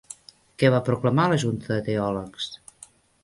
Què 0.61 0.69
va 0.75 0.79
proclamar 0.87 1.27
la 1.33 1.37
junta 1.45 1.69
de 1.73 1.77
teòlegs? 1.91 2.51